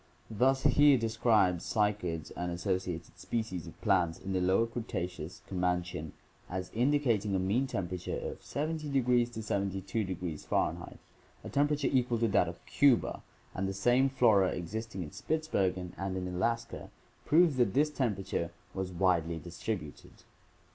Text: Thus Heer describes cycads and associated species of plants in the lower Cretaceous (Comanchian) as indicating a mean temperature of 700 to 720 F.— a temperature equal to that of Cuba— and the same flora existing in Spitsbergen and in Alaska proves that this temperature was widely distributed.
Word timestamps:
Thus 0.31 0.63
Heer 0.63 0.97
describes 0.97 1.63
cycads 1.63 2.31
and 2.35 2.51
associated 2.51 3.19
species 3.19 3.67
of 3.67 3.79
plants 3.81 4.17
in 4.17 4.33
the 4.33 4.41
lower 4.41 4.65
Cretaceous 4.65 5.43
(Comanchian) 5.47 6.13
as 6.49 6.71
indicating 6.73 7.35
a 7.35 7.37
mean 7.39 7.67
temperature 7.67 8.17
of 8.17 8.41
700 8.43 8.93
to 9.33 9.43
720 9.43 10.33
F.— 10.33 10.97
a 11.43 11.49
temperature 11.49 11.87
equal 11.91 12.17
to 12.17 12.27
that 12.29 12.47
of 12.49 12.65
Cuba— 12.65 13.21
and 13.53 13.67
the 13.67 13.73
same 13.73 14.09
flora 14.09 14.47
existing 14.49 15.03
in 15.03 15.11
Spitsbergen 15.11 15.91
and 15.99 16.17
in 16.17 16.27
Alaska 16.27 16.89
proves 17.23 17.57
that 17.57 17.75
this 17.75 17.91
temperature 17.91 18.49
was 18.73 18.91
widely 18.91 19.37
distributed. 19.37 20.23